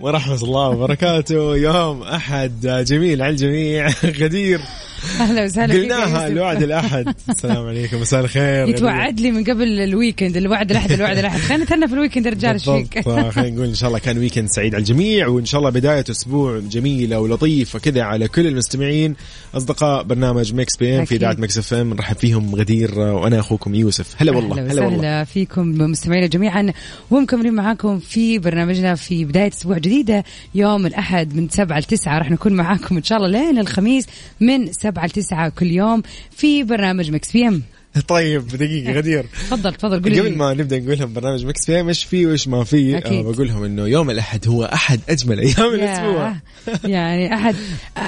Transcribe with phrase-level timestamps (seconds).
[0.00, 1.56] ورحمة الله وبركاته.
[1.56, 2.84] يوم أحد.
[2.86, 3.88] جميل على الجميع.
[4.22, 4.60] غدير.
[5.20, 6.26] أهلا وسهلا قلناها.
[6.26, 7.14] الوعد الأحد.
[7.30, 8.00] السلام عليكم.
[8.00, 8.68] مساء الخير.
[8.68, 10.36] يتوعد لي من قبل ال weekend.
[10.36, 11.40] الوعد الأحد الوعد الأحد.
[11.40, 14.18] خلينا نتهنى في ال weekend رجال إيش فيك؟ بالضبط خلينا نقول إن شاء الله كان
[14.18, 19.14] weekend سعيد على الجميع وإن شاء الله بداية أسبوع جميلة ولطيفة كذا على كل المستمعين.
[19.54, 21.16] أصدقاء برنامج Mix PM في.
[21.16, 21.94] إذاعة Mix FM.
[21.94, 24.14] نرحب فيهم غدير وأنا أخوكم يوسف.
[24.16, 24.98] هلا والله هلا والله.
[24.98, 26.72] وسهلا فيكم مستمعينا جميعا.
[27.10, 30.24] ومكملين معاكم في برنامجنا في بداية أسبوع جديدة.
[30.54, 34.06] يوم الأحد من 7 ل 9 راح نكون معاكم إن شاء الله لين الخميس
[34.40, 37.62] من 7 ل 9 كل يوم في برنامج Mix PM
[38.08, 40.36] طيب دقيقة غدير تفضل تفضل قولي قبل.
[40.36, 43.26] ما نبدأ نقول لهم برنامج Mix PM إيش فيه وإيش ما فيه أكيد.
[43.26, 46.34] آه بقول لهم إنه يوم الأحد هو أحد أجمل أيام الأسبوع.
[46.84, 47.54] يعني أحد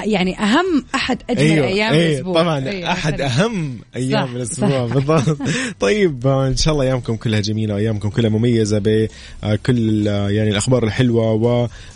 [0.03, 3.21] يعني أهم أحد أجمل أيوه أيام أيوه الأسبوع طبعا أيوه، أحد.
[3.21, 4.85] أهم أيام صح، الأسبوع.
[4.85, 5.37] بالضبط
[5.79, 11.31] طيب آه، إن شاء الله أيامكم كلها جميلة وايامكم كلها مميزة بكل يعني الأخبار الحلوة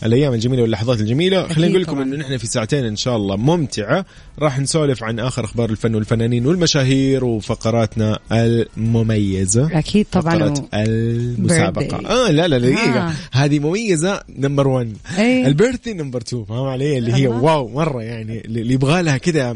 [0.01, 2.01] والأيام الجميلة واللحظات الجميلة خلينا نقول لكم.
[2.01, 4.05] إنه نحن في ساعتين إن شاء الله ممتعة
[4.39, 11.47] راح نسولف عن آخر أخبار الفن والفنانين والمشاهير وفقراتنا المميزة أكيد طبعا فقرة و...
[11.47, 12.05] Birthday.
[12.05, 13.13] آه لا لا دقيقة آه.
[13.31, 15.47] هذه مميزة number 1 أي.
[15.47, 17.27] ال birthday number 2 فاهم علي اللي هي.
[17.27, 19.55] wow مرة يعني اللي يبغى لها كذا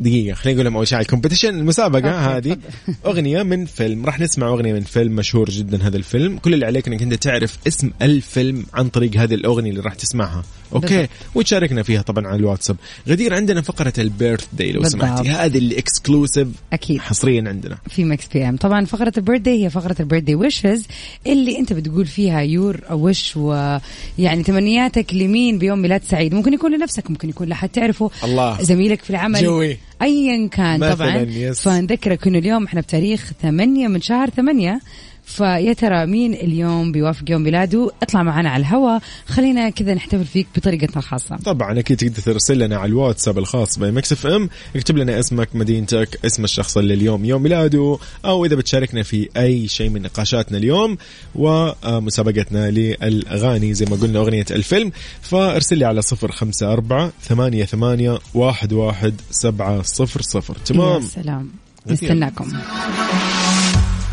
[0.00, 2.56] دقيقة خلينا نقول لهم أول شيء على ال competition المسابقة okay، هذه.
[3.06, 6.38] أغنية من فيلم راح نسمع أغنية من فيلم مشهور جدا هذا الفيلم.
[6.38, 10.44] كل اللي عليك أنك أنت تعرف اسم الفيلم عن طريق هذه الأغنية اللي راح تسمعها.
[10.74, 11.10] Okay؟ بالضبط.
[11.34, 12.76] وتشاركنا فيها طبعا على الواتساب.
[13.08, 14.84] غدير عندنا فقرة ال birthday لو.
[14.84, 15.28] سمحتي.
[15.28, 17.00] هذه اللي exclusive أكيد.
[17.00, 17.78] حصريا عندنا.
[17.90, 20.86] في Mix PM طبعا فقرة ال birthday هي فقرة ال birthday wishes
[21.26, 26.34] اللي أنت بتقول فيها your wish ويعني تمنياتك لمين بيوم ميلاد سعيد.
[26.34, 28.10] ممكن يكون لنفسك ممكن يكون لحد تعرفه.
[28.24, 28.62] الله.
[28.62, 29.42] زميلك في العمل.
[29.42, 29.69] جوي.
[30.02, 31.60] ايا كان طبعا yes.
[31.60, 34.80] فنذكرك إنه اليوم إحنا بتاريخ 8 من شهر 8
[35.30, 40.46] فيا ترى مين اليوم بيوافق يوم ميلاده؟ اطلع معنا على الهواء خلينا كذا نحتفل فيك
[40.56, 41.36] بطريقتنا الخاصة.
[41.36, 46.18] طبعا أكيد تقدر ترسل لنا على الواتساب الخاص ب Mix FM اكتب لنا اسمك مدينتك
[46.26, 50.96] اسم الشخص اللي اليوم يوم ميلاده أو إذا بتشاركنا في أي شيء من نقاشاتنا اليوم
[51.34, 53.74] ومسابقتنا للأغاني.
[53.74, 54.92] زي ما قلنا أغنية الفيلم.
[55.22, 60.54] فارسل لي على صفر خمسة أربعة ثمانية ثمانية واحد واحد سبعة صفر صفر.
[60.58, 61.50] يا تمام سلام.
[61.86, 62.12] مثير.
[62.12, 62.52] نستناكم.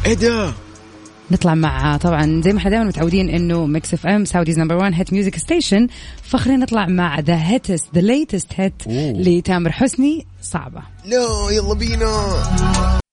[0.05, 0.53] إيه ده؟
[1.32, 5.13] نطلع مع طبعا زي ما إحنا دائما متعودين إنه Mix FM Saudi's number 1 hit
[5.13, 5.88] music station
[6.24, 8.74] فخلينا نطلع مع the hottest the latest hit.
[8.88, 10.82] لتامر حسني صعبة.
[11.06, 13.06] لا يلا بينا.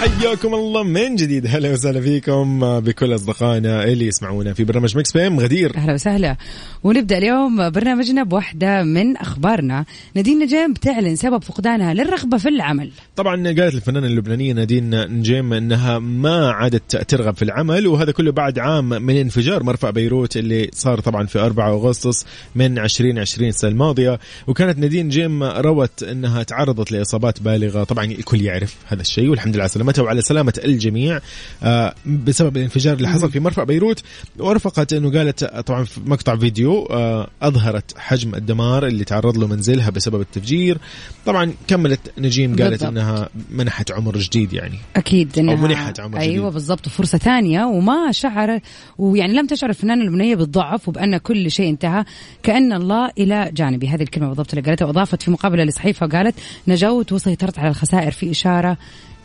[0.00, 1.46] حياكم الله من جديد.
[1.46, 5.76] هلا وسهلا فيكم بكل أصدقائنا اللي يسمعونا في برنامج Mix PM غدير.
[5.76, 6.36] أهلا وسهلا.
[6.84, 9.84] ونبدأ اليوم برنامجنا بواحده من أخبارنا.
[10.14, 12.90] نادين نجم بتعلن سبب فقدانها للرغبة في العمل.
[13.16, 18.58] طبعا قالت الفنانة اللبنانية نادين نجيم إنها ما عادت ترغب في العمل وهذا كله بعد
[18.58, 24.18] عام من انفجار مرفأ بيروت اللي صار طبعا في 4 أغسطس من 2020 السنة الماضية.
[24.46, 27.84] وكانت نادين نجيم روت إنها تعرضت لإصابات بالغة.
[27.84, 31.20] طبعا الكل يعرف هذا الشيء والحمد لله على سلامتها وعلى سلامة الجميع
[31.62, 34.02] آه، بسبب الانفجار اللي حصل في مرفأ بيروت
[34.38, 39.90] ورفقت أنه قالت طبعا في مقطع فيديو آه، أظهرت حجم الدمار اللي تعرض له منزلها
[39.90, 40.78] بسبب التفجير
[41.26, 42.88] طبعا كملت نجيم قالت بالضبط.
[42.88, 46.30] إنها منحت عمر جديد يعني أكيد إنها منحت عمر جديد.
[46.30, 48.60] أيوه بالضبط فرصة ثانية وما شعر
[48.98, 52.04] ويعني لم تشعر الفنانة اللبنانيه بالضعف وبأن كل شيء انتهى
[52.42, 56.34] كأن الله إلى جانبي هذه الكلمة بالضبط اللي قالتها وأضافت في مقابلة لصحيفة وقالت
[56.68, 58.76] نجوت وسيطرت على الخسائر في إشارة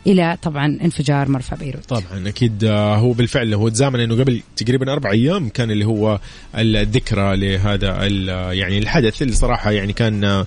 [0.06, 4.92] إلى طبعا انفجار مرفأ بيروت طبعا أكيد آه، هو بالفعل هو تزامن إنه قبل تقريبا
[4.92, 6.20] أربع أيام كان اللي هو
[6.58, 8.04] الذكرى لهذا
[8.52, 10.46] يعني الحدث اللي صراحة يعني كان آه،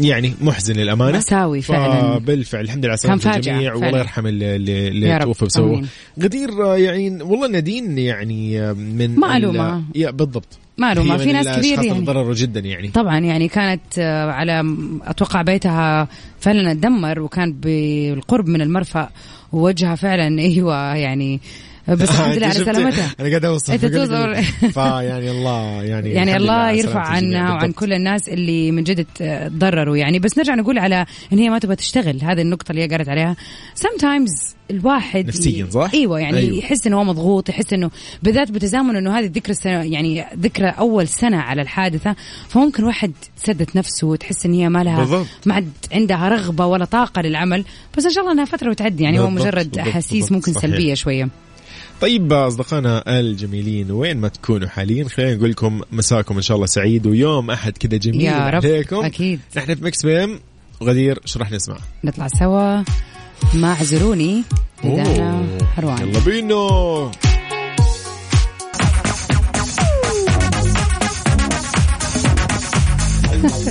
[0.00, 2.18] يعني محزن للأمانة مأساوي فعلا.
[2.18, 3.74] بالفعل الحمد لله على سلامه الجميع.
[3.74, 4.56] والله يرحم اللي,
[4.88, 5.18] اللي.
[5.18, 5.88] توفى آمين.
[6.22, 9.76] غدير آه، يعني والله نادين يعني من معلومة.
[9.76, 11.14] ال- يا بالضبط معلومة.
[11.14, 12.00] هي في ناس كثير يعني.
[12.00, 16.08] تضرروا جدا يعني طبعا يعني كانت آه، على أتوقع بيتها
[16.40, 19.10] فعلا اتدمر وكان بالقرب من المرفأ
[19.52, 21.40] ووجهها فعلا أيوه يعني
[21.88, 24.10] بس الحمد لله على؟ سلامتها أنا قاعد أوصف توصف.
[24.12, 27.00] لك- فيعني الله يعني يعني الله يرفع.
[27.00, 27.72] عنا وعن.
[27.72, 31.76] كل الناس اللي من جد تضرروا يعني بس نرجع نقول على إن هي ما تبغى
[31.76, 33.36] تشتغل هذه النقطة اللي هي قالت عليها
[33.78, 36.56] sometimes الواحد نفسياً، صح؟ أيوه يعني أيوة.
[36.58, 37.90] يحس إنه هو مضغوط يحس إنه
[38.22, 42.16] بالذات بتزامن إنه هذه الذكرى السنة يعني ذكرى أول سنة على الحادثة
[42.48, 45.24] فممكن واحد سدت نفسه وتحس إن هي ما لها.
[45.46, 47.64] ما عاد عندها رغبة ولا طاقة للعمل
[47.98, 50.62] بس إن شاء الله إنها فترة وتعدي يعني هو مجرد أحاسيس ممكن صحيح.
[50.70, 51.28] سلبية شوية
[52.00, 57.06] طيب أصدقائنا الجميلين وين ما تكونوا حاليا خلينا نقول لكم مساكم إن شاء الله سعيد
[57.06, 59.40] ويوم أحد كذا جميل يا رب، عليكم أكيد.
[59.56, 60.40] نحن في Mix PM
[60.82, 62.82] غدير إيش راح نسمع؟ نطلع سوا
[63.54, 64.42] مع زروني
[64.84, 67.10] اذا أنا أوه، حروان يلا بينا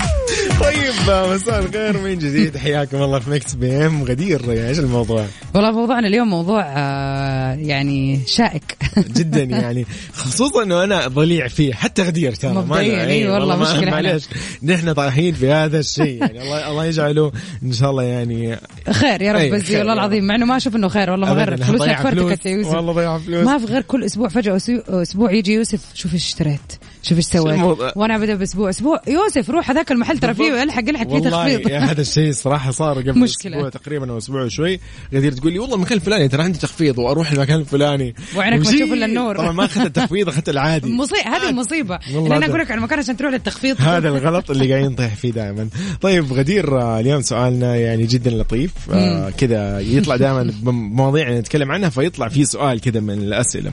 [0.59, 0.93] طيب
[1.33, 4.03] مساء الخير من جديد؟ حياكم الله في Mix PM.
[4.03, 5.25] غدير إيش الموضوع؟
[5.55, 8.77] والله موضوعنا اليوم موضوع آه، يعني شائك.
[8.97, 9.85] جدا يعني.
[10.13, 11.73] خصوصا إنه أنا ضليع فيه.
[11.73, 14.23] حتى غدير ترى ما مبدئياً، إي والله مشكلة معليش.
[14.63, 16.21] نحن طايحين في هذا الشيء.
[16.21, 17.31] يعني الله الله يجعله
[17.63, 18.57] إن شاء الله يعني
[18.91, 21.57] خير يا رب بس والله العظيم مع إنه ما أشوف إنه خير والله ما غير.
[21.57, 22.51] فلوسك فرتكت يا.
[22.51, 22.71] يوسف.
[22.73, 23.45] والله ضيع فلوس.
[23.47, 26.59] ما في غير كل أسبوع فجأة أسبوع يجي يوسف شوف إيش اشتريت.
[27.03, 27.59] شوف إيش سويت؟
[27.95, 28.69] وأنا أبدأ بأسبوع.
[28.69, 29.01] أسبوع.
[29.07, 31.69] يوسف روح هذاك المحل ترى فيه الحق ألحق فيه والله تخفيض.
[31.69, 33.57] يا هذا الشيء صراحة صار قبل مشكلة.
[33.57, 34.79] أسبوع تقريبا أو أسبوع وشوي.
[35.13, 38.15] غدير تقول لي والله المكان الفلاني ترى عندي تخفيض وأروح المكان الفلاني.
[38.35, 38.71] وعينك ما.
[38.71, 39.37] تشوف إلا النور.
[39.37, 40.91] طبعا ما أخذت التخفيض أخذت العادي.
[40.91, 43.75] مصيبه هذه المصيبه والله اللي أنا أقول لك على المكان عشان تروح للتخفيض.
[43.81, 45.69] هذا الغلط اللي قاعدين نطيح فيه دائما.
[46.01, 48.71] طيب غدير اليوم سؤالنا يعني جدا لطيف.
[48.91, 53.71] آه كذا يطلع دائما بمواضيع نتكلم عنها فيطلع فيه سؤال كذا من الأسئلة.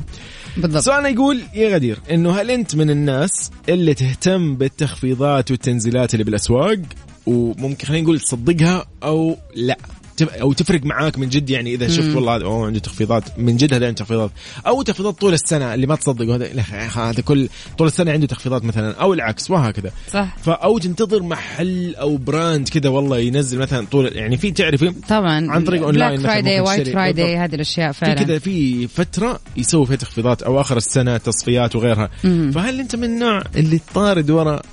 [0.56, 0.82] بالضبط.
[0.82, 6.79] سؤالنا يقول يا غدير إنه هل أنت من الناس اللي تهتم بالتخفيضات والتنزيلات اللي بالأسواق؟
[7.26, 9.76] وممكن خلينا نقول تصدقها أو لا؟
[10.22, 13.38] أو تفرق معاك من جد يعني إذا شفت والله هذا أوه عنده تخفيضات.
[13.38, 14.30] من جد هذا عنده تخفيضات
[14.66, 16.62] أو تخفيضات طول السنة اللي ما تصدق هذا
[16.96, 17.48] هذا كل
[17.78, 19.90] طول السنة عنده تخفيضات مثلا أو العكس وهكذا.
[20.12, 20.36] صح.
[20.38, 25.50] فاو تنتظر محل أو brand كذا والله ينزل مثلا طول يعني في تعرفي طبعا.
[25.50, 26.88] عن طريق online Black Friday White.
[26.88, 27.37] Friday.
[27.36, 28.22] هذه الأشياء في فعلا.
[28.22, 32.10] كذا في فترة يسوي فيها تخفيضات أو آخر السنة تصفيات وغيرها.
[32.24, 32.50] مم.
[32.54, 34.64] فهل أنت من النوع اللي تطارد وراء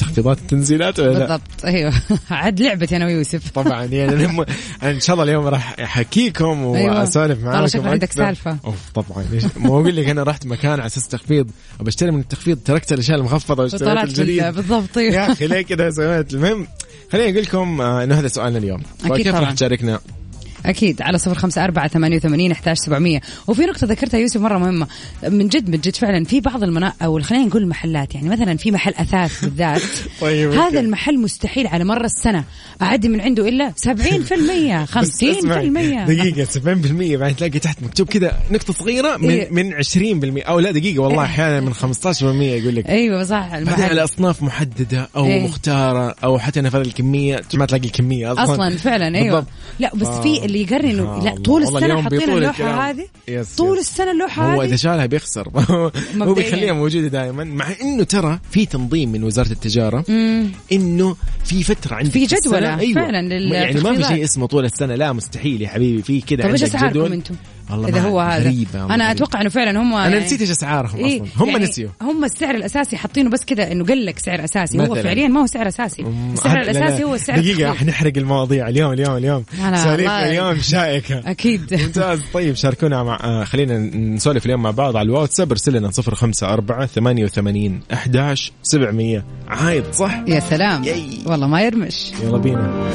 [0.00, 1.92] التخفيضات التنزيلات ولا لا؟ بالضبط أيوه
[2.30, 4.04] عاد لعبتي أنا ويوسف طبعا يعني.
[4.24, 4.46] أنا
[4.82, 7.00] إن شاء الله اليوم راح أحكيكم أيوة.
[7.00, 8.12] وأسولف معاكم والله شكله عندك.
[8.12, 8.58] سالفة.
[8.64, 9.24] أوف طبعا
[9.56, 11.50] ما أقول لك أنا رحت مكان على أساس تخفيض
[11.80, 15.14] بشتري من التخفيض تركت الأشياء المخفضة واشتريت الجديد بال- بالضبط أيوة.
[15.14, 16.66] يا أخي ليه كذا سويت المهم
[17.12, 19.52] خليني أقول لكم آه، إنه هذا سؤالنا اليوم أكيد كيف راح طبعاً.
[19.52, 20.00] تشاركنا
[20.66, 24.86] أكيد على صفر خمسة أربعة ثمانية وثمانين أحتاج سبعمية وفي نقطة ذكرتها يوسف مرة مهمة
[25.28, 28.70] من جد من جد فعلا في بعض المنا أو خلينا نقول المحلات يعني مثلا في
[28.70, 29.82] محل أثاث بالذات
[30.20, 30.80] طيب، هذا.
[30.80, 32.44] المحل مستحيل على مر السنة
[32.82, 38.38] أعدي من عنده إلا 70% 50% بس اسمعي، دقيقة 70% بعدين تلاقي تحت مكتوب كذا
[38.50, 39.50] نقطة صغيرة من إيه.
[39.50, 39.72] من
[40.42, 44.04] 20% أو لا دقيقة والله أحيانا من 15% يقول لك أيوه صح بعدين المحل على
[44.04, 45.44] أصناف محددة أو إيه.
[45.44, 49.46] مختارة أو حتى نفر الكمية ما تلاقي الكمية أصلا أصلا فعلا أيوه بالضبط.
[49.78, 50.20] لا بس آه.
[50.20, 51.42] في اللي يقرن انه لا الله.
[51.42, 52.78] طول السنة حاطين اللوحه الكلام.
[52.78, 53.88] هذه يس طول يس.
[53.88, 55.48] السنة اللوحه هو هذه إذا شالها بيخسر
[56.22, 56.34] هو.
[56.34, 60.50] بيخليها موجودة دائما مع إنه ترى في تنظيم من وزارة التجارة مم.
[60.72, 62.94] إنه في فترة عندك في جدولة أيوة.
[62.94, 64.04] فعلاً يعني ما في.
[64.04, 67.34] شيء اسمه طول السنة لا مستحيل يا حبيبي في كذا طيب عندك جدول أنتم؟
[67.70, 69.10] والله إذا هو هذا غريبة أنا غريبة.
[69.10, 72.54] أتوقع إنه فعلا هم أنا نسيت إيش اسعارهم إيه أصلا هم يعني نسيوا هم السعر
[72.54, 75.02] الأساسي حاطينه بس كذا إنه قال لك سعر أساسي هو مثلاً.
[75.02, 76.02] فعليا ما هو سعر أساسي
[76.32, 76.70] السعر لا، لا.
[76.70, 77.68] الأساسي هو السعر دقيقة التخفيض.
[77.68, 79.44] راح نحرق المواضيع اليوم اليوم اليوم
[79.86, 80.30] والله.
[80.30, 85.50] اليوم شائكة أكيد ممتاز طيب شاركونا مع آه خلينا نسولف اليوم مع بعض على الواتساب
[85.50, 91.18] ارسل لنا 054 88 11 700 عايد صح؟ يا سلام ياي.
[91.26, 92.90] والله ما يرمش يلا بينا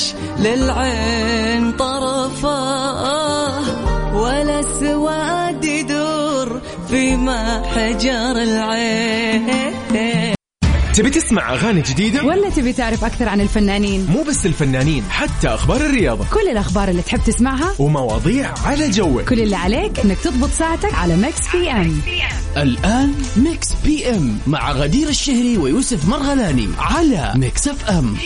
[0.00, 2.50] يرمش للعين طرفه
[4.14, 7.16] ولا السواد يدور في
[7.74, 9.50] حجر العين.
[10.94, 15.80] تبي تسمع أغاني جديدة؟ ولا تبي تعرف أكثر عن الفنانين؟ مو بس الفنانين حتى أخبار
[15.80, 16.24] الرياضة.
[16.32, 19.28] كل الأخبار اللي تحب تسمعها ومواضيع على جوك.
[19.28, 22.00] كل اللي عليك إنك تضبط ساعتك على Mix PM
[22.56, 28.16] الآن Mix PM مع غدير الشهري ويوسف مرغلاني على Mix FM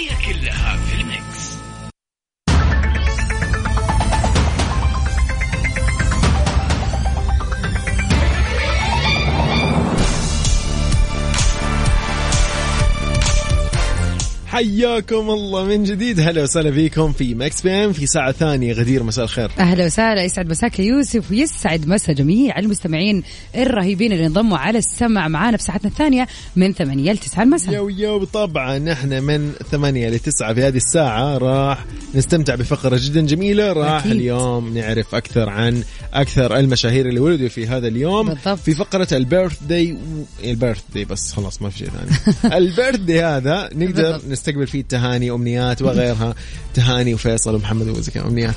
[14.54, 16.20] حياكم الله من جديد.
[16.20, 18.73] هلا وسهلا فيكم في Mix FM في ساعة ثانية.
[18.73, 19.50] غدير مساء الخير.
[19.58, 20.25] أهلا وسهلا.
[20.25, 23.23] يسعد مساك يا يوسف ويسعد مسا جميع المستمعين
[23.56, 27.88] الرهيبين اللي انضموا على السمع معانا في ساعتنا الثانية من 8 ل 9 المساء يو
[27.88, 31.38] يو طبعا نحن من ثمانية لتسعة في هذه الساعة.
[31.38, 31.84] راح
[32.14, 33.73] نستمتع بفقرة جدا جميلة.
[33.73, 34.12] راح أكيد.
[34.12, 35.82] اليوم نعرف أكثر عن
[36.12, 38.28] أكثر المشاهير اللي ولدوا في هذا اليوم.
[38.28, 38.58] بالضبط.
[38.58, 39.97] في فقرة ال birthday
[40.44, 42.56] ال birthday بس خلاص ما في شيء ثاني.
[42.59, 44.20] ال birthday هذا نقدر.
[44.44, 46.34] نستقبل فيه تهاني أمنيات وغيرها.
[46.74, 48.54] تهاني وفيصل ومحمد وزي كذا أمنيات.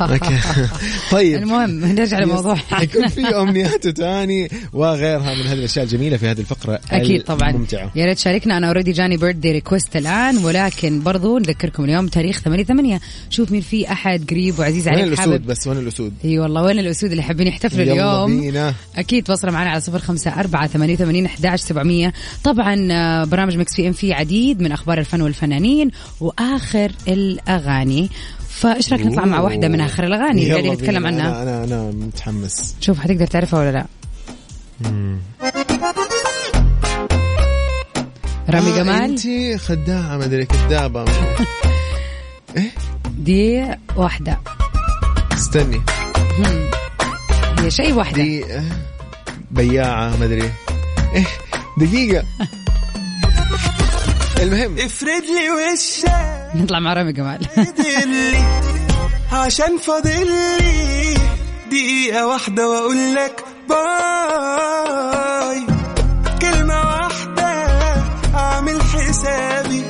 [0.00, 0.38] okay.
[1.12, 1.42] طيب.
[1.42, 2.54] المهم نرجع لموضوع.
[2.70, 7.66] حيكون في أمنيات وتهاني وغيرها من هذه الأشياء الجميلة في هذه الفقرة أكيد طبعا.
[7.94, 8.56] يا ريت تشاركنا.
[8.56, 13.00] أنا already جاني birthday request الآن ولكن برضو نذكركم اليوم تاريخ 8 8
[13.30, 15.46] شوف مين في أحد قريب وعزيز وين عليك الأسود حابب.
[15.46, 18.74] بس؟ وين الأسود؟ أي والله وين الأسود اللي حابين يحتفلوا اليوم؟ بينا.
[18.96, 22.12] أكيد تواصلوا معنا على صفر خمسة أربعة ثمانية وثمانين أحداش سبعمية.
[22.44, 25.90] طبعا آه، برامج مكس في إم في عديد من أخبار الفن والفنانين
[26.20, 28.10] وآخر الأغاني.
[28.48, 31.06] فإيش رأيك نطلع مع واحدة من آخر الأغاني؟ اللي نتكلم.
[31.06, 31.42] عنها.
[31.42, 32.74] أنا أنا أنا متحمس.
[32.80, 33.86] شوف حتقدر تعرفها ولا لا؟
[38.50, 39.02] رامي آه جمال.
[39.02, 41.04] انت خداعة ما أدري كذابة.
[43.18, 43.66] دي
[43.96, 44.40] واحدة.
[45.32, 45.80] استني.
[47.58, 48.22] هي شيء واحدة.
[48.22, 48.64] دي آه،
[49.50, 50.50] بياعة ما أدري.
[51.14, 51.26] إيه
[51.78, 52.24] دقيقة.
[54.40, 54.78] المهم.
[54.78, 56.10] افرد لي وشك.
[56.54, 57.46] نطلع مع رامي جمال.
[59.32, 61.14] عشان فاضل لي
[61.70, 65.66] دقيقة واحدة وأقول لك باي.
[66.42, 67.66] كلمة واحدة
[68.34, 69.82] أعمل حسابي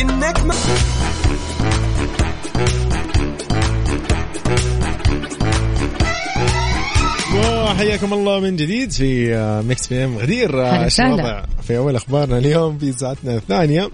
[0.00, 0.54] إنك ما
[7.66, 9.36] وحياكم الله من جديد في
[9.68, 10.88] Mix FM غدير آه،.
[11.00, 13.90] الوضع؟ في أول أخبارنا اليوم في ساعتنا الثانية.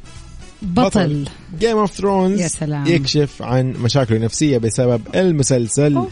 [0.63, 1.25] بطل.
[1.61, 2.87] Game of Thrones يا سلام.
[2.87, 6.03] يكشف عن مشاكله النفسية بسبب المسلسل.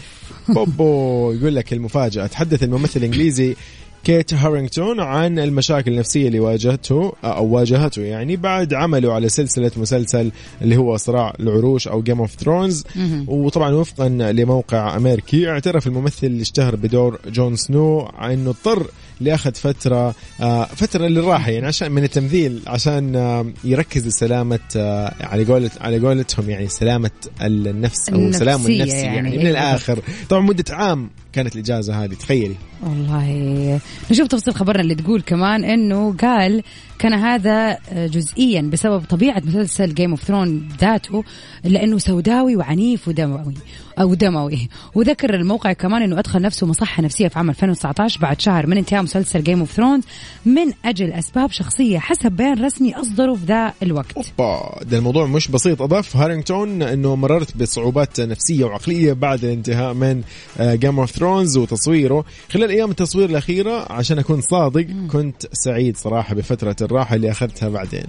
[0.49, 2.27] بوبو يقول لك المفاجأة.
[2.27, 3.57] تحدث الممثل الإنجليزي
[4.05, 10.33] كيت هارينغتون عن المشاكل النفسية اللي واجهته أو واجهته يعني بعد عمله على سلسلة مسلسل
[10.63, 12.85] اللي هو صراع العروش أو Game of Thrones
[13.27, 18.87] وطبعا وفقا لموقع أمريكي اعترف الممثل اللي اشتهر بدور جون سنو إنه اضطر
[19.21, 25.45] لأخذ فترة آه، فترة للراحه يعني عشان من التمثيل عشان آه، يركز لسلامة آه، على
[25.45, 27.11] قولة على قولتهم يعني سلامة
[27.43, 29.47] النفس أو النفسية سلامه النفسي يعني، يعني, من.
[29.47, 29.99] الآخر.
[30.29, 32.57] طبعا مدة عام كانت الإجازة هذه تخيلي.
[32.83, 33.81] والله.
[34.11, 36.63] نشوف تفصيل خبرنا اللي تقول كمان إنه قال
[36.99, 41.25] كان هذا جزئيا بسبب طبيعة مسلسل Game of Thrones ذاته
[41.65, 43.55] لأنه سوداوي وعنيف ودموي
[43.99, 44.69] أو دموي.
[44.95, 49.03] وذكر الموقع كمان إنه أدخل نفسه مصحة نفسية في عام 2019 بعد شهر من انتهاء
[49.03, 50.05] مسلسل Game of Thrones
[50.45, 54.13] من أجل أسباب شخصية حسب بيان رسمي أصدره في ذا الوقت.
[54.17, 55.83] أوبا ده الموضوع مش بسيط.
[55.83, 60.23] أضاف هارينغتون إنه مررت بصعوبات نفسية وعقلية بعد الانتهاء من
[60.61, 62.25] Game of Thrones وتصويره.
[62.51, 68.05] خلال أيام التصوير الأخيرة عشان أكون صادق كنت سعيد صراحة بفترة الراحة اللي أخذتها بعدين.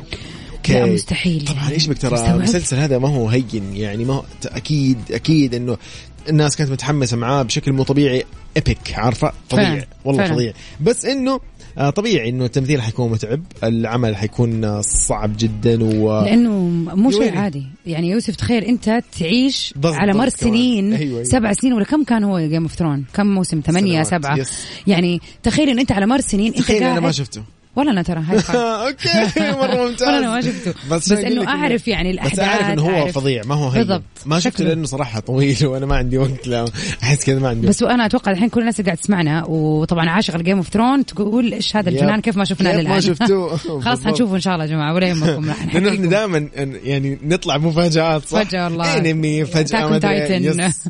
[0.69, 1.45] لا مستحيل.
[1.45, 1.69] طبعا.
[1.69, 5.77] إيش بك ترى؟ المسلسل هذا ما هو هين يعني ما هو أكيد أكيد إنه
[6.29, 8.23] الناس كانت متحمسة معاه بشكل مو طبيعي.
[8.57, 9.67] epic عارفة؟ طبيعي.
[9.67, 10.35] فعلا، والله فعلا.
[10.35, 11.39] طبيعي بس إنه
[11.95, 16.51] طبيعي إنه التمثيل حيكون متعب العمل حيكون آه، صعب جدا و لأنه
[16.95, 17.37] مو شيء.
[17.37, 20.29] عادي يعني يوسف تخيل أنت تعيش على مر.
[20.29, 21.23] سنين أيوة، أيوة.
[21.23, 24.65] سبع سنين ولا كم كان هو Game of Thrones كم موسم ثمانية سبعة yes.
[24.87, 27.41] يعني تخيل إن أنت على مر سنين أنت تخيل أنا ما شفته
[27.75, 28.37] ولا أنا ترى هاي.
[28.87, 32.69] okay مرة ممتاز ولا أنا ما شفته بس, أقول إنه أعرف يعني الأحداث بس أعرف
[32.69, 33.07] إنه هو.
[33.07, 34.03] فظيع ما هو هين بالضبط.
[34.25, 34.63] ما شفته.
[34.63, 36.65] لأنه صراحة طويل وأنا ما عندي وقت لا
[37.03, 40.35] أحس كذا ما عندي بس وأنا أتوقع الحين كل الناس اللي قاعد تسمعنا وطبعا عاشق
[40.35, 42.21] ال Game of Thrones تقول إيش هذا الجنان.
[42.21, 44.03] كيف ما شفناه كيف ما للآن شفتوه؟ خلاص.
[44.03, 46.07] حنشوفه إن شاء الله يا جماعة ولا يهمكم لأنه إحنا.
[46.07, 46.49] دائما
[46.83, 50.31] يعني نطلع مفاجآت صح؟ فجأة والله انمي أدري Titan.
[50.31, 50.87] yes.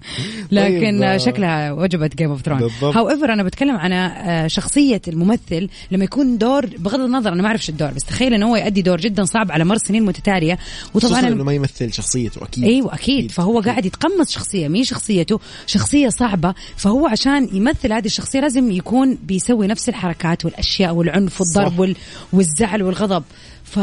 [0.52, 2.70] لكن طيب، شكلها وجبت Game of Thrones.
[2.82, 7.66] however أنا بتكلم عن آه، شخصية الممثل لما يكون دور بغض النظر أنا ما اعرف
[7.66, 10.60] شو الدور بس تخيل إنه هو يؤدي دور جدا صعب على مر سنين متتالية.
[10.94, 12.64] وطبعا إنه ما يمثل شخصيته أكيد.
[12.64, 13.32] أيوه أكيد.
[13.32, 15.40] فهو قاعد يتقمص شخصية مين شخصيته.
[15.66, 16.54] شخصية صعبة.
[16.78, 21.80] فهو عشان يمثل هذه الشخصية لازم يكون بيسوي نفس الحركات والأشياء والعنف والضرب صح.
[21.80, 21.96] وال...
[22.34, 23.24] والزعل والغضب.
[23.64, 23.80] ف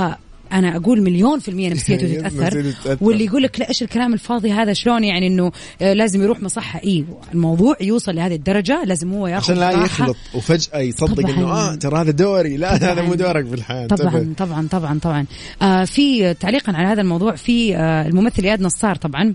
[0.53, 2.45] أنا أقول مليون في المية نفسيته يس، تتأثر.
[2.45, 3.05] نفسيته تتأثر.
[3.05, 5.53] واللي يقول لك لا إيش الكلام الفاضي هذا؟ شلون يعني إنه
[5.83, 9.71] آه، لازم يروح مصحة؟ اي الموضوع يوصل لهذه الدرجة لازم هو ياخذ عشان لا.
[9.71, 11.31] يخلط وفجأة يصدق طبعاً.
[11.37, 12.57] انه آه ترى هذا دوري.
[12.57, 14.35] لا هذا مو دورك في الحياة طبعا.
[14.37, 15.27] طبعا طبعا طبعا.
[15.63, 19.35] آه في تعليقا على هذا الموضوع في آه الممثل إياد نصار طبعا.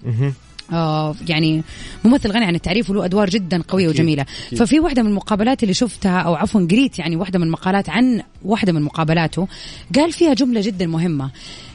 [1.28, 1.64] يعني
[2.04, 4.60] ممثل غني عن التعريف وله أدوار جدا قوية وجميلة أكيد.
[4.60, 8.74] ففي واحدة من المقابلات اللي شفتها أو عفوا قريت يعني واحدة من المقالات عن واحدة
[8.74, 9.48] من مقابلاته
[9.96, 11.32] قال فيها جملة جدا مهمة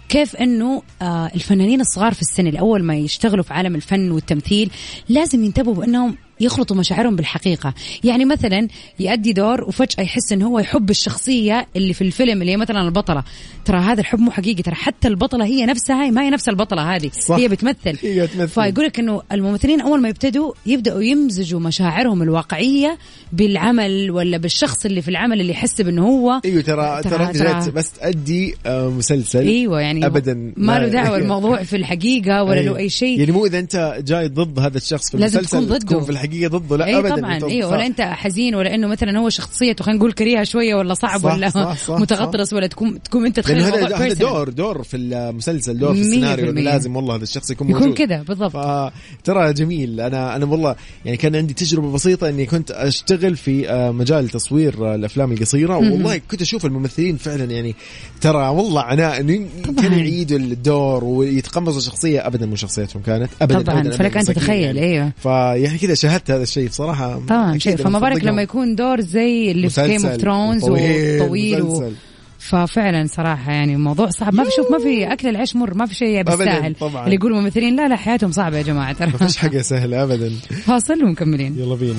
[0.08, 4.70] كيف إنه آه الفنانين الصغار في السن اللي أول ما يشتغلوا في عالم الفن والتمثيل
[5.08, 7.74] لازم ينتبهوا بأنهم يخلطوا مشاعرهم بالحقيقة.
[8.04, 8.68] يعني مثلا
[9.00, 13.24] يأدي دور وفجأة يحس إنه هو يحب الشخصية اللي في الفيلم اللي هي مثلا البطلة.
[13.64, 17.10] ترى هذا الحب مو حقيقي ترى حتى البطلة هي نفسها ما هي نفس البطلة هذه.
[17.20, 17.36] صح.
[17.36, 17.98] هي بتمثل.
[18.02, 18.48] هي تمثل.
[18.48, 22.98] فيقول لك إنه الممثلين أول ما يبتدوا يبدأوا يمزجوا مشاعرهم الواقعية
[23.32, 26.40] بالعمل ولا بالشخص اللي في العمل اللي يحس بإنه هو.
[26.44, 29.46] أيوه ترى ترى انت جاي بس تأدي آه، مسلسل.
[29.46, 33.18] أيوه يعني ابدا ما له دعوة الموضوع في الحقيقة ولا له أي شيء.
[33.18, 35.86] يعني مو إذا أنت جاي ضد هذا الشخص في لازم المسلسل تكون ضده.
[35.86, 37.16] تكون في الحقيقة ضده؟ لا اي ابدا.
[37.16, 37.38] طبعا.
[37.44, 37.72] أيوه صح.
[37.72, 41.34] ولا أنت حزين ولا إنه مثلا هو شخصيته خلينا نقول كريهة شوية ولا صعب صح،
[41.34, 44.18] ولا صح، صح، متغطرس ولا تكون تكون أنت تخيل هذا personal.
[44.18, 46.52] دور دور في المسلسل دور في السيناريو.
[46.52, 47.96] لازم والله هذا الشخص يكون يكون موجود.
[47.96, 48.52] كذا بالضبط.
[48.56, 50.00] فترى جميل.
[50.00, 54.86] أنا أنا والله يعني كان عندي تجربة بسيطة إني كنت أشتغل في آه، مجال تصوير
[54.86, 57.74] آه، الأفلام القصيرة والله كنت أشوف الممثلين فعلا يعني
[58.20, 59.46] ترى والله عناء انه
[59.82, 63.80] كانوا يعيدوا الدور ويتقمصوا شخصيه ابدا من شخصيتهم كانت ابدا طبعا.
[63.80, 64.80] أبداً فلك أن مساكين تتخيل يعني.
[64.80, 68.24] أيوه فيعني كذا شاهدت هذا الشيء بصراحه طبعا شيء فما بالك.
[68.24, 71.92] لما يكون دور زي اللي في Game of Thrones وطويل، و...
[72.38, 74.34] ففعلا صراحة يعني الموضوع صعب.
[74.34, 77.04] ما في شوف ما في أكل العيش مر ما في شيء طبعاً.
[77.04, 78.92] اللي يقولوا ممثلين لا لا حياتهم صعبة يا جماعة.
[78.92, 80.30] ترى ما فيش حاجة سهلة ابدا.
[80.66, 81.58] فاصل ومكملين.
[81.58, 81.94] يلا بينا.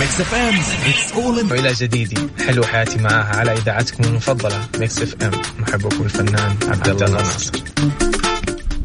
[0.00, 0.54] Mix FM
[0.86, 2.18] it's all والى جديد.
[2.46, 4.60] حلو حياتي معاها على إذاعتكم المفضلة.
[4.80, 7.10] Mix FM محبكم الفنان عبد الله.
[7.10, 7.52] ناصر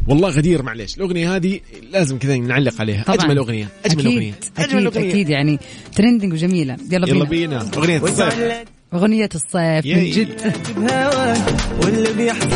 [0.08, 0.96] والله غدير معليش.
[0.96, 1.60] الأغنية هذه
[1.92, 3.02] لازم كذا نعلق عليها.
[3.02, 3.16] طبعاً.
[3.16, 3.68] أجمل أغنية.
[3.86, 4.32] أجمل أكيد أغنية.
[4.58, 4.96] أجمل أكيد.
[4.96, 5.10] أغنية.
[5.10, 5.58] أكيد يعني
[5.94, 6.76] ترندنج وجميلة.
[6.92, 7.58] يلا يلا بينا.
[7.64, 7.70] بينا.
[7.76, 8.34] أغنية الصيف.
[8.94, 10.10] أغنية الصيف من.
[10.10, 10.52] جد.
[10.76, 11.38] بهواك
[11.84, 12.48] واللي بيحصل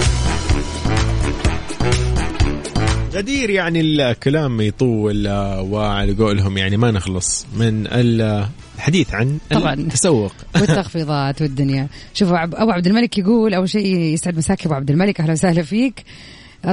[3.14, 9.74] غدير يعني الكلام يطول آه، وعلى قولهم يعني ما نخلص من ال- الحديث عن طبعاً.
[9.74, 10.32] التسوق.
[10.60, 11.88] والتخفيضات والدنيا.
[12.14, 15.20] شوفوا عب- أبو عبد الملك يقول أول شيء يسعد مساك أبو عبد الملك.
[15.20, 16.04] أهلا وسهلا فيك.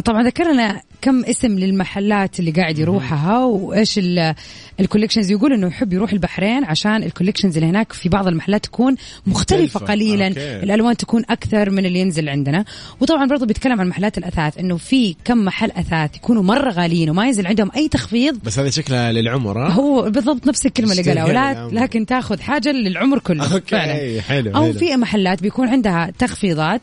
[0.05, 4.35] طبعا ذكرنا كم اسم للمحلات اللي قاعد يروحها وإيش ال-
[4.79, 8.63] ال collections يقول إنه يحب يروح البحرين عشان ال collections اللي هناك في بعض المحلات
[8.65, 8.95] تكون
[9.27, 9.85] مختلفة مختلفة.
[9.93, 10.39] قليلا okay.
[10.63, 12.65] الألوان تكون أكثر من اللي ينزل عندنا
[12.99, 17.25] وطبعا برضو بيتكلم عن محلات الأثاث إنه في كم محل أثاث يكونوا مرة غاليين وما
[17.25, 21.65] ينزل عندهم أي تخفيض بس هذا شكلها للعمر ها هو بالضبط نفس الكلمة اللي قالها.
[21.65, 24.73] ولا لكن تاخذ حاجة للعمر كله okay فعلا حلو أو.
[24.73, 26.81] في محلات بيكون عندها تخفيضات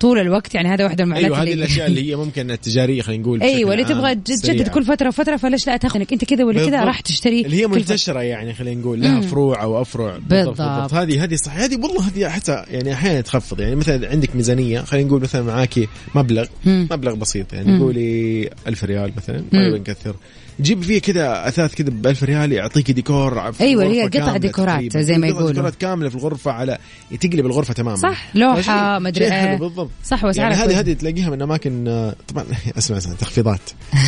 [0.00, 3.22] طول الوقت يعني هذا واحدة من المحلات أيوه هذه الأشياء اللي هي ممكن التجارية خلينا
[3.22, 4.68] نقول أيوه اللي تبغى تجدد.
[4.68, 6.84] كل فترة وفترة فليش لا تاخذ انك أنت كذا ولا كذا.
[6.84, 7.66] راح تشتري اللي هي.
[7.66, 10.60] منتشرة يعني خلينا نقول لها فروع أو أفرع بالضبط.
[10.94, 15.08] هذه هذه صح هذه والله هذه حتى يعني أحيانا تخفض يعني مثلا عندك ميزانية خلينا
[15.08, 16.46] نقول مثلا معاكي مبلغ.
[16.66, 20.16] مبلغ بسيط يعني قولي ألف ريال مثلا ما نكثر
[20.60, 24.96] جيب فيه كذا أثاث كذا ب 1000 ريال يعطيك ديكور الغرفة هي قطع ديكورات.
[24.98, 25.50] زي ما يقولوا.
[25.50, 26.78] ديكورات كاملة في الغرفة على
[27.20, 30.80] تقلب الغرفة تماما صح لوحة شيء حلو إيه بالضبط صح واسعارها يعني هذه.
[30.80, 32.44] هذه تلاقيها من أماكن آه، طبعا
[32.78, 33.60] أسمع أسمع تخفيضات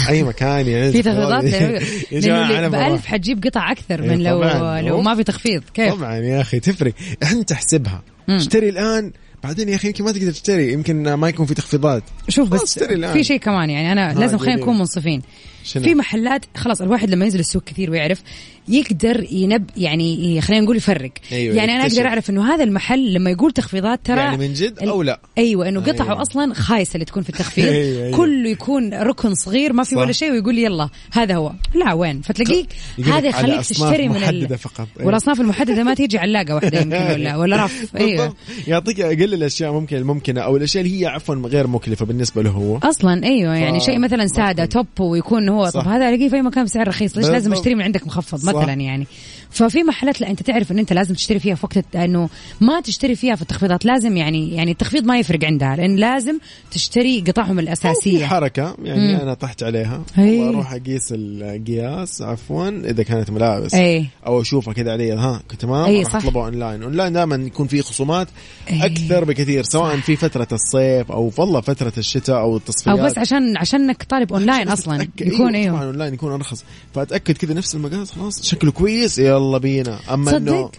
[0.08, 2.86] أي مكان يعني في تخفيضات يا جماعة لأنه أنا ب بروح.
[2.86, 4.44] 1000 حتجيب قطع أكثر إيه من لو.
[4.88, 5.00] لو.
[5.02, 6.92] ما في تخفيض كيف طبعا يا أخي تفرق
[7.32, 8.02] أنت احسبها.
[8.28, 9.12] اشتري الآن
[9.44, 12.78] بعدين يا أخي يمكن ما تقدر تشتري يمكن ما يكون في تخفيضات شوف بس.
[13.12, 14.56] في شيء كمان يعني أنا ها، لازم خلينا.
[14.62, 15.22] نكون منصفين
[15.66, 18.22] شنو؟ في محلات خلاص الواحد لما ينزل السوق كثير ويعرف
[18.68, 21.86] يقدر ينب يعني خلينا نقول يفرق أيوة، يعني أنا.
[21.86, 25.68] أقدر أعرف إنه هذا المحل لما يقول تخفيضات ترى يعني من جد أو لا أيوه
[25.68, 26.22] إنه قطعة أيوة.
[26.22, 28.16] أصلا خايسة اللي تكون في التخفيض أيوة، أيوة.
[28.16, 29.96] كله يكون ركن صغير ما في.
[29.96, 32.66] ولا شيء ويقول لي يلا هذا هو لا وين فتلاقيك
[33.04, 34.58] هذا يخليك تشتري من محددة ال...
[34.58, 34.88] فقط.
[34.96, 35.06] أيوة.
[35.06, 38.34] والأصناف المحددة ما تيجي علاقة واحدة يمكن ولا ولا رف أيوه.
[38.66, 42.78] يعطيك أقل الأشياء ممكن الممكنه أو الأشياء اللي هي عفوا غير مكلفة بالنسبة له هو
[42.78, 45.80] أصلا أيوه يعني شيء مثلا سادة توب ويكون هو صح.
[45.80, 47.52] طب هذا الاقيه في أي مكان بسعر رخيص ليش لازم.
[47.52, 48.48] أشتري من عندك مخفض.
[48.48, 49.06] مثلا يعني
[49.50, 52.28] ففي محلات لا انت تعرف ان انت لازم تشتري فيها في وقت انه
[52.60, 56.38] ما تشتري فيها في التخفيضات لازم يعني يعني التخفيض ما يفرق عندها لأن لازم
[56.70, 58.26] تشتري قطعهم في الأساسية.
[58.26, 60.02] حركة يعني أنا طحت عليها.
[60.14, 60.38] هي.
[60.38, 63.74] والله أروح أقيس القياس عفوا إذا كانت ملابس.
[63.74, 64.06] إي.
[64.26, 66.16] أو أشوفها كذا علي ها تمام؟ أي أروح صح.
[66.16, 66.82] أطلبها online.
[66.82, 68.28] online دائما يكون في خصومات
[68.70, 68.86] أي.
[68.86, 72.98] أكثر بكثير سواء في فترة الصيف أو والله فترة الشتاء أو التصفيات.
[72.98, 75.08] أو بس عشان عشانك طالب أونلاين أصلا.
[75.20, 75.38] يكون.
[75.38, 75.84] طبعا إيوه.
[75.84, 76.64] اونلاين يكون أرخص.
[76.94, 79.98] فأتأكد كذا نفس المقاس خلاص شكله كويس يلا بينا.
[80.10, 80.70] أما إنه صدق؟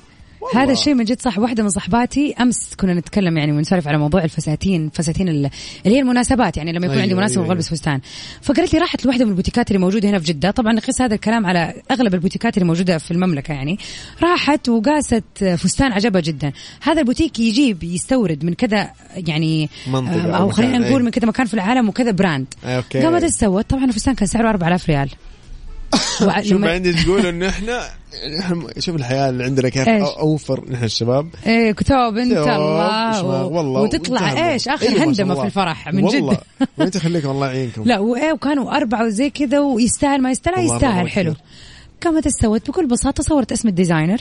[0.56, 4.24] هذا الشيء من جد صح واحدة من صحباتي أمس كنا نتكلم يعني ونسولف على موضوع
[4.24, 5.50] الفساتين فساتين ال-
[5.86, 8.02] اللي هي المناسبات يعني لما يكون أيوة، عندي مناسبة أيوة، وغلبس فستان.
[8.42, 10.52] فقالت لي راحت لواحدة من البوتيكات اللي موجودة هنا في جدة.
[10.52, 13.78] طبعا نقيس هذا الكلام على أغلب البوتيكات اللي موجودة في المملكة يعني.
[14.24, 15.24] راحت وقاست
[15.58, 16.52] فستان عجبها جدا.
[16.82, 21.04] هذا البوتيك يجيب يستورد من كذا يعني منطقة أو أو خلينا نقول أي.
[21.06, 22.48] من كذا مكان في العالم وكذا brand.
[22.64, 23.00] أوكي.
[23.00, 25.10] قامت سوت طبعا الفستان كان سعره 4000 ريال.
[26.44, 27.82] شوف عندي تقول انه إحنا
[28.80, 33.58] شوف الحياة اللي عندنا كيف إيش؟ أوفر نحن الشباب إيه كتاب أنت الله و...
[33.58, 34.68] والله وتطلع إيش.
[34.68, 35.36] اخر شاء هندمه.
[35.36, 39.60] في الفرح من والله جد وانت يخليكم الله يعينكم لا وايه وكانوا أربعة وزي كذا
[39.60, 41.34] ويستاهل ما يستاهل والله يستاهل حلو.
[42.04, 44.18] قامت استوت بكل بساطة صورت اسم الديزاينر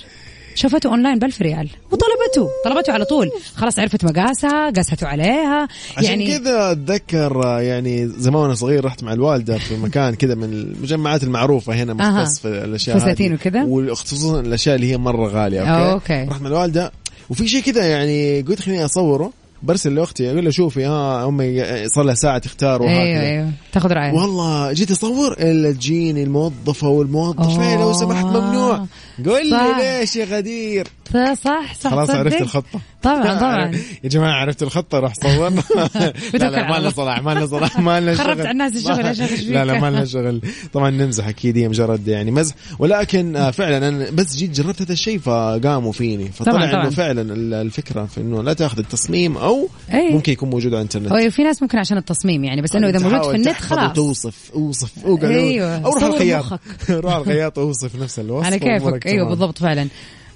[0.57, 6.05] شافته أونلاين ب 1000 ريال وطلبته طلبته على طول خلاص عرفت مقاسها قاسته عليها عشان
[6.11, 11.23] يعني كذا أتذكر يعني زمان وأنا صغير رحت مع الوالدة في مكان كذا من المجمعات
[11.23, 11.95] المعروفة هنا.
[11.95, 13.35] مختص في الأشياء فساتين.
[13.35, 16.31] وكذا؟ وخصوصا الأشياء اللي هي مرة غالية okay, okay.
[16.31, 16.93] رحت مع الوالدة
[17.31, 22.05] وفي شيء كذا يعني قلت خليني أصوره برسل لأختي أقول لها شوفي ها أمي صار
[22.05, 27.41] لها ساعة تختار وهكذا أيوه أيوه تاخذ رأيها والله جيت أصور إلا تجيني الموظفة والموظف
[27.59, 27.69] أوه.
[27.71, 28.87] "إيه لو سمحت ممنوع
[29.27, 29.51] قول.
[29.51, 33.71] لي ليش يا غدير صح صح صح خلاص تصدق؟ عرفت الخطة طبعا طبعا
[34.05, 35.63] يا جماعة عرفت الخطة راح صورنا
[36.35, 36.91] لا لا ما لنا.
[36.91, 38.41] صلاح ما لنا صلاح ما لنا خربت شغل.
[38.47, 40.41] على الناس الشغل لا لا؟ ما لنا شغل
[40.73, 44.93] طبعا نمزح أكيد هي مجرد يعني مزح ولكن آه، فعلا أنا بس جيت جربت هذا
[44.93, 46.65] الشيء فقاموا فيني فطلع.
[46.83, 50.11] إنه فعلا ال- الفكرة في إنه لا تأخذ التصميم أو أي.
[50.13, 53.23] ممكن يكون موجود على الإنترنت في ناس ممكن عشان التصميم يعني بس إنه إذا موجود
[53.31, 54.93] في النت خلاص وتوصف أوصف
[55.25, 56.61] أيوة، أو روح صور الخياط.
[56.91, 59.29] روح الخياط اوصف نفس الوصف على كيفك أيوه.
[59.29, 59.89] بالضبط فعلا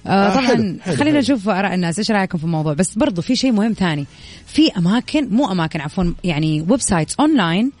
[0.07, 1.19] آه آه، طبعا حلو، حلو، خلينا.
[1.19, 4.05] نشوف آراء الناس إيش رأيكم في الموضوع بس برضو في شيء مهم ثاني
[4.47, 7.71] في أماكن مو أماكن عفوا يعني websites online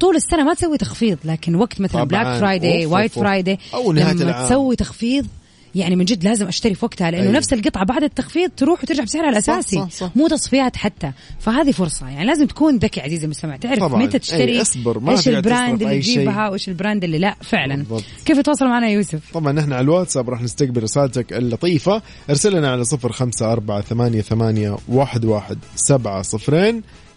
[0.00, 2.04] طول السنة ما تسوي تخفيض لكن وقت مثلا.
[2.04, 3.12] Black Friday White.
[3.12, 4.46] Friday لما العام.
[4.46, 5.26] تسوي تخفيض
[5.74, 7.36] يعني من جد لازم أشتري في وقتها لأنه أيوه.
[7.36, 10.10] نفس القطعة بعد التخفيض تروح وترجع بسعرها الأساسي صح صح صح.
[10.16, 14.02] مو تصفيات حتى فهذه فرصة يعني لازم تكون ذكي عزيزي المستمع تعرف طبعًا.
[14.02, 17.76] متى تشتري اصبر ما إيش ال brand اللي تجيبها وإيش ال brand اللي لا فعلا
[17.76, 18.04] بالضبط.
[18.24, 22.84] كيف يتواصل معنا يوسف طبعا نحن على الواتساب راح نستقبل رسالتك اللطيفة ارسل لنا على
[22.84, 22.88] 0548811700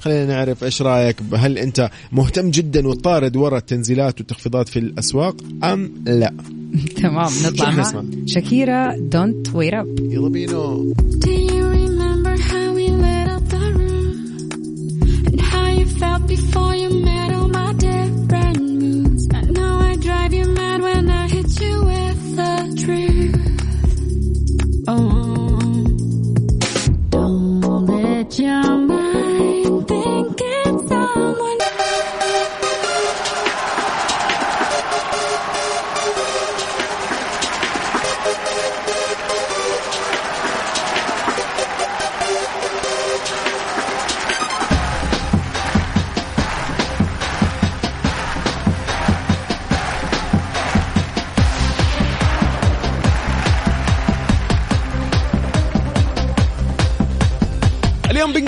[0.06, 5.92] خلينا نعرف إيش رأيك؟ هل أنت مهتم جدا وطارد وراء التنزيلات والتخفيضات في الأسواق أم
[6.06, 6.34] لا؟
[7.02, 10.94] تمام نطلع مع نسمع؟ شاكيرا Don't Wait Up يلا بينا.
[11.26, 12.66] Do you remember how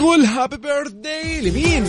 [0.08, 1.84] اليوم بنقول هابي بيرث داي لمين؟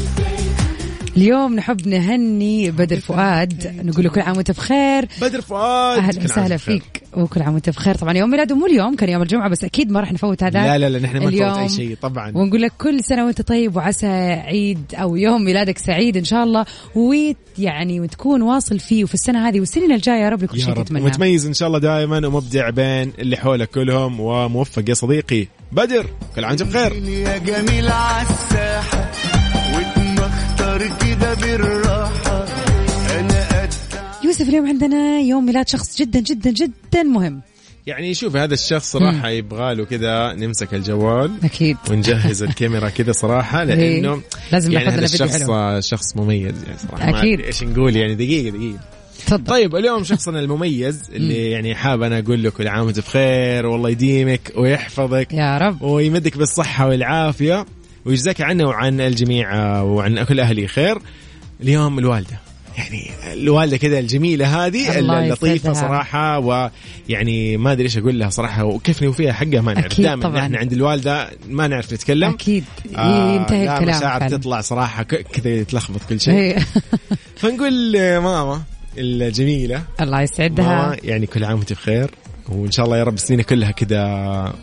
[1.17, 6.57] اليوم نحب نهني بدر فؤاد نقول له كل عام وانت بخير بدر فؤاد أهلا وسهلا
[6.57, 6.59] بخير.
[6.59, 7.95] فيك وكل عام وانت بخير.
[7.95, 10.79] طبعا يوم ميلاده مو اليوم كان يوم الجمعة بس أكيد ما راح نفوت هذا لا
[10.79, 11.59] لا لا نحن ما نفوت.
[11.59, 12.33] أي شيء طبعا.
[12.35, 16.67] ونقول لك كل سنة وأنت طيب وعسى عيد أو يوم ميلادك سعيد إن شاء الله.
[16.95, 20.85] ويعني وتكون واصل فيه وفي السنة هذه والسنين الجاية يا رب لكل يا شيء رب.
[20.85, 21.05] تتمناه.
[21.05, 26.07] متميز إن شاء الله دائما ومبدع بين اللي حولك كلهم وموفق يا صديقي بدر.
[26.37, 26.93] كل عام بخير.
[26.93, 29.11] يا جميل عالساحة
[29.75, 32.48] واتمختار كده قد
[34.29, 37.41] يوسف اليوم عندنا يوم ميلاد شخص جدا جدا جدا مهم.
[37.87, 41.77] يعني شوف هذا الشخص صراحة يبغى له كذا نمسك الجوال أكيد.
[41.91, 44.21] ونجهز الكاميرا كذا صراحة لأنه إيه.
[44.53, 45.43] لازم يعني هذا الشخص
[45.91, 47.19] شخص مميز يعني صراحة.
[47.19, 47.41] أكيد.
[47.41, 48.79] إيش نقول يعني دقيقة دقيقة.
[49.27, 49.45] تفضل.
[49.45, 53.91] طيب اليوم شخصنا المميز اللي يعني حاب أنا أقول له كل عام وأنت بخير والله
[53.91, 55.83] يديمك ويحفظك يا رب.
[55.83, 57.67] ويمدك بالصحة والعافية.
[58.05, 60.99] ويجزاك عنه وعن الجميع وعن كل أهلي خير.
[61.61, 62.48] اليوم الوالدة.
[62.79, 64.91] يعني الوالدة كذا الجميلة هذه
[65.65, 65.89] يسعدها.
[65.89, 70.39] صراحة ويعني ما أدري إيش أقول لها صراحة وكيف نوفيها حقها ما نعرف دائما.
[70.39, 72.65] إحنا عند الوالدة ما نعرف نتكلم أكيد
[72.97, 74.29] آه، ينتهي لا الكلام مشاعر.
[74.29, 76.59] تطلع صراحة ك- كذا يتلخبط كل شيء.
[77.37, 78.63] فنقول آه، ماما
[78.99, 82.11] الجميلة الله يسعدها ماما يعني كل عام وأنت بخير
[82.49, 84.05] وإن شاء الله يا رب السنين كلها كذا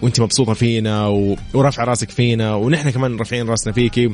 [0.02, 1.36] وأنت مبسوطة فينا و...
[1.54, 4.14] ورافعه راسك فينا ونحن كمان رافعين راسنا فيكي.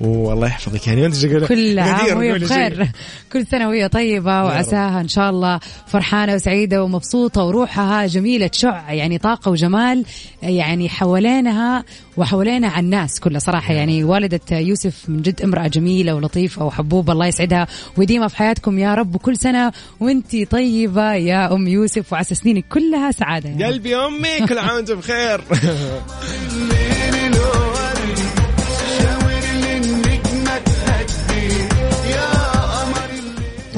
[0.00, 1.02] والله يحفظك يعني.
[1.02, 2.88] وأنت شغل كل عام وهي بخير
[3.32, 5.60] كل سنة وهي طيبة وعساها إن شاء الله.
[5.86, 10.04] فرحانة وسعيدة ومبسوطة وروحها جميلة تشع يعني طاقة وجمال
[10.42, 11.84] يعني حوالينها
[12.18, 13.74] وحوالينا على الناس كلها صراحة.
[13.74, 18.78] يعني والدة يوسف من جد امرأة جميلة ولطيفة وحبوبة الله يسعدها ويديمها في حياتكم.
[18.78, 23.62] يا رب وكل سنة وانتي طيبة يا أم يوسف وعسى سنينك كلها سعادة يا رب.
[23.72, 25.40] قلبي أمي كل عام وانت بخير.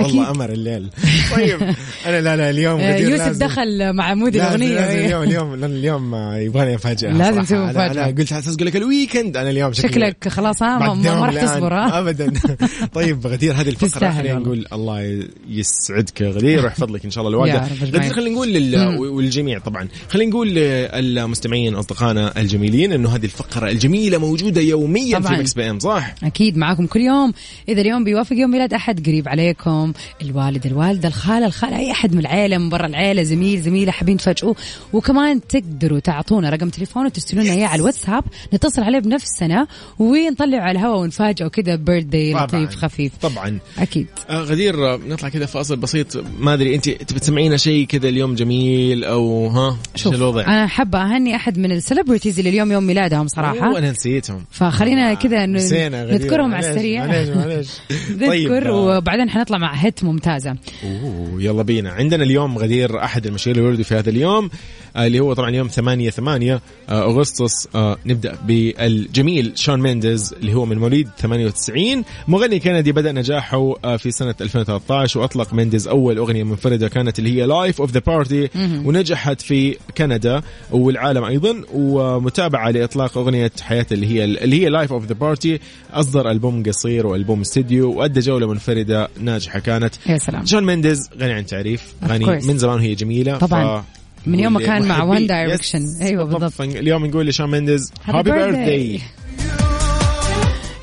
[0.03, 0.91] والله أمر الليل
[1.37, 1.63] طيب
[2.07, 4.99] أنا لا لا اليوم آه، يوسف لازم- دخل مع mood الأغنية لازم.
[5.07, 7.43] اليوم اليوم لأن اليوم يبغاني افاجئها لازم.
[7.43, 7.93] تسوي مفاجأة.
[7.93, 11.45] أنا قلت أقول لك ال weekend أنا اليوم شكلي شكلك خلاص ها ما, راح.
[11.45, 12.33] تصبر ها ابدا
[12.95, 14.35] طيب غدير هذه الفقرة خلينا.
[14.39, 17.69] نقول الله يسعدك يا غدير ويحفظ لك إن شاء الله الوالده.
[17.85, 18.99] غدير خلينا نقول لل...
[18.99, 25.35] والجميع طبعا خلينا نقول للمستمعين أصدقائنا الجميلين إنه هذه الفقرة الجميلة موجودة يوميا طبعاً.
[25.35, 27.33] في مكس بي إم صح؟ أكيد معاكم كل يوم
[27.69, 29.90] إذا اليوم بيوافق يوم ميلاد أحد قريب عليكم
[30.23, 34.57] الوالد الوالدة الخالة الخالة أي أحد من العائله من برا العائله زميل زميلة حابين تفاجئوه.
[34.93, 38.25] وكمان تقدروا تعطونا رقم تليفون وترسلوا لنا إياه على الواتساب
[38.55, 39.67] نتصل عليه بنفسنا
[39.99, 42.35] ونطلعه على الهواء ونفاجئه كذا birthday.
[42.35, 43.13] لطيف خفيف.
[43.23, 43.59] طبعا.
[43.79, 44.07] أكيد.
[44.31, 46.25] آه غدير آه، نطلع كذا فاصل بسيط.
[46.39, 51.03] ما أدري أنت تبي تسمعينا شيء كذا اليوم جميل أو ها؟ شوف الوضع؟ أنا حابة
[51.03, 53.67] أهني أحد من ال celebrities اللي اليوم يوم ميلادهم صراحة.
[53.67, 54.45] أوه، أنا نسيتهم.
[54.51, 56.15] فخلينا كذا نسينا غدير.
[56.15, 57.07] نذكرهم على السريع.
[57.07, 57.69] معليش معليش.
[58.21, 60.57] نذكر آه، وبعدين حنطلع مع hit ممتازة.
[60.85, 61.91] أوه يلا بينا.
[61.91, 64.51] عندنا اليوم غدير أحد المشاهير اللي ولدوا في هذا اليوم.
[64.97, 70.65] اللي هو طبعا يوم 8 8 آه، أغسطس آه، نبدأ بالجميل شون مينديز اللي هو
[70.67, 76.45] من مواليد 98 مغني كندي بدأ نجاحه آه، في سنة 2013 وأطلق مينديز أول أغنية
[76.45, 78.49] منفردة كانت اللي هي Life of the Party
[78.85, 81.63] ونجحت في كندا والعالم أيضا.
[81.73, 85.61] ومتابعة لإطلاق أغنية حياته اللي هي اللي هي Life of the Party
[85.93, 89.95] أصدر ألبوم قصير وألبوم استديو وأدى جولة منفردة ناجحة كانت.
[90.07, 90.45] يا سلام.
[90.45, 92.25] شون مينديز غني عن تعريف غني.
[92.27, 93.81] من زمان وهي جميلة طبعاً.
[93.81, 94.00] ف...
[94.27, 95.81] من يوم ما كان مع Direction.
[95.81, 96.61] Yes، أيوة بالضبط.
[96.61, 98.31] اليوم نقول لشون مينديز happy.
[98.31, 99.01] birthday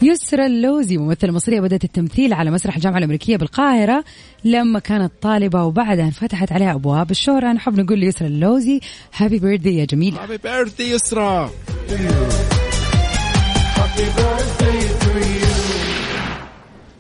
[0.02, 4.04] يسرى اللوزي ممثلة مصرية بدأت التمثيل على مسرح الجامعة الأمريكية بالقاهرة
[4.44, 8.80] لما كانت طالبة وبعدها انفتحت عليها أبواب الشهرة نحب نقول ليسرى اللوزي
[9.16, 11.52] happy birthday يا جميلة happy birthday يسرا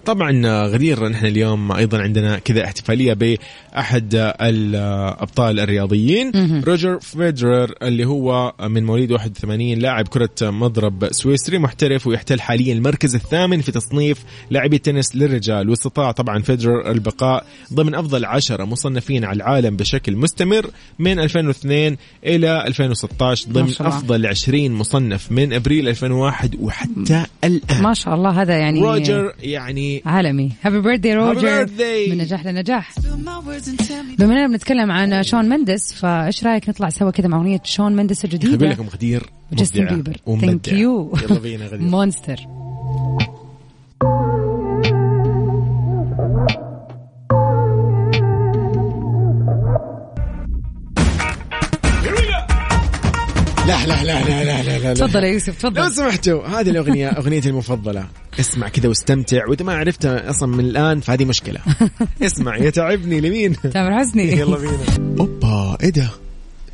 [0.08, 6.32] طبعا غدير نحن اليوم أيضا عندنا كذا احتفالية بأحد الأبطال الرياضيين
[6.67, 13.15] روجر فيدرر اللي هو من مواليد 81 لاعب كرة مضرب سويسري محترف ويحتل حاليا المركز
[13.15, 15.70] الثامن في تصنيف لاعبي التنس للرجال.
[15.70, 22.67] واستطاع طبعا فيدرر البقاء ضمن أفضل عشرة مصنفين على العالم بشكل مستمر من 2002 إلى
[22.67, 23.74] 2016 ضمن.
[23.80, 27.84] أفضل 20 مصنف من أبريل 2001 وحتى الآن.
[27.84, 30.52] ما شاء الله هذا يعني روجر يعني عالمي.
[30.63, 31.70] happy birthday روجر.
[32.10, 32.94] من نجاح لنجاح.
[34.20, 38.26] بما إننا بنتكلم عن شون مندس فإيش رأيك نطلع سوا كذا مع أغنية شون مندس
[38.26, 40.18] أقول الجديده لكم غدير جاستن بيبر.
[40.41, 41.88] thank you يلا بينا غدير.
[41.96, 42.57] Monster
[53.67, 57.10] لا لا لا لا لا لا لا تفضل يا يوسف لو تفضل سمحتوا هذه الأغنية
[57.10, 58.06] أغنيتي المفضلة.
[58.39, 61.60] اسمع كذا واستمتع وإذا ما عرفتها أصلا من الآن فهذه مشكلة.
[62.21, 64.32] اسمع يتعبني لمين؟ تامر حسني.
[64.32, 64.77] يلا بينا.
[65.19, 66.10] أوبا إيه ده؟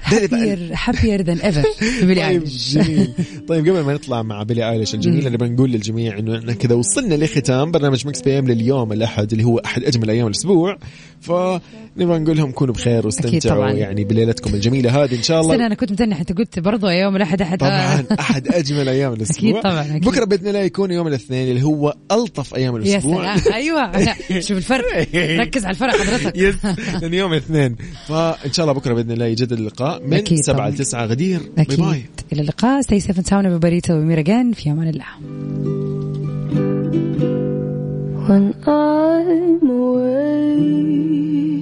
[0.04, 3.14] هابير هابير ذان ايفر بيلي طيب ايليش جميل.
[3.48, 7.16] طيب قبل ما نطلع مع بيلي ايليش الجميله نبغى نقول للجميع إنه إحنا كذا وصلنا
[7.16, 10.78] لختام برنامج مكس بي ام لليوم الأحد اللي هو أحد أجمل أيام الأسبوع.
[11.22, 13.70] فنبغى نقول لهم كونوا بخير واستمتعوا.
[13.70, 15.16] يعني بليلتكم الجميلة هذه.
[15.16, 18.48] إن شاء الله استنى أنا كنت متنح أنت قلت برضو يوم الأحد أحد طبعا أحد
[18.56, 19.50] أجمل أيام الأسبوع.
[19.50, 20.06] أكيد طبعاً، أكيد.
[20.06, 23.38] بكرة بإذن الله يكون يوم الاثنين اللي هو ألطف أيام يا الأسبوع.
[23.38, 23.54] سلام.
[23.54, 23.92] أيوه.
[23.98, 24.16] لا،
[24.48, 25.08] شوف الفرق.
[25.16, 26.38] ركز على الفرق حضرتك.
[26.38, 26.56] يس
[27.02, 27.76] لأن يوم الاثنين.
[28.08, 29.93] فإن شاء الله بكرة بإذن الله يجدد اللقاء.
[30.00, 30.70] من أكيد سبعة طبعًا.
[30.70, 31.06] لتسعة.
[31.06, 31.40] غدير.
[31.58, 32.04] باي باي.
[32.34, 32.82] إلى اللقاء.
[32.82, 35.06] سي سيفن ساونا ببريتا ومير أجان في أمان الله.
[38.28, 41.53] When I'm away.